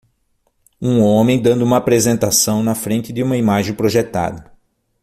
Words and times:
Um 0.81 0.99
homem 1.03 1.39
dando 1.39 1.63
uma 1.63 1.77
apresentação 1.77 2.63
na 2.63 2.73
frente 2.73 3.13
de 3.13 3.21
uma 3.21 3.37
imagem 3.37 3.75
projetada 3.75 4.51